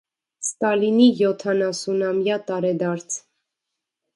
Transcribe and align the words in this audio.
Ստալինի 0.45 1.09
յոթանասունամյա 1.19 2.41
տարեդարձ։ 2.51 3.21